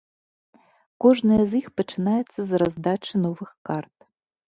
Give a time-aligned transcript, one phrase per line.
[1.05, 3.97] Кожная з іх пачынаецца з раздачы новых карт.